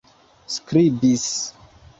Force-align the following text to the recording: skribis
skribis 0.53 1.27